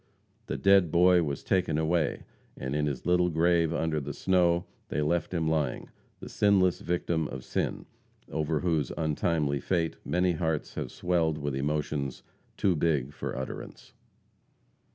The 0.47 0.57
dead 0.57 0.91
boy 0.91 1.21
was 1.21 1.43
taken 1.43 1.77
away, 1.77 2.23
and 2.57 2.75
in 2.75 2.87
his 2.87 3.05
little 3.05 3.29
grave 3.29 3.71
under 3.71 3.99
the 3.99 4.15
snow 4.15 4.65
they 4.89 4.99
left 5.03 5.31
him 5.31 5.47
lying, 5.47 5.89
the 6.21 6.27
sinless 6.27 6.79
victim 6.79 7.27
of 7.27 7.43
sin, 7.43 7.85
over 8.31 8.61
whose 8.61 8.91
untimely 8.97 9.59
fate 9.59 9.97
many 10.03 10.31
hearts 10.31 10.73
have 10.73 10.91
swelled 10.91 11.37
with 11.37 11.53
emotions 11.55 12.23
too 12.57 12.75
big 12.75 13.13
for 13.13 13.37
utterance. 13.37 13.93